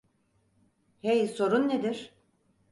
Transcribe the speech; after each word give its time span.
Hey, 1.01 1.27
sorun 1.27 1.67
nedir? 1.69 2.13